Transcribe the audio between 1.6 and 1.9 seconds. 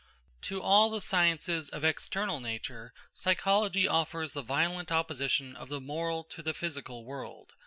of